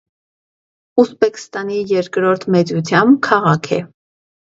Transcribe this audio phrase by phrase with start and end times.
[1.03, 3.81] Ուզպեքստանի երկրորդ մեծութեամբ քաղաք է։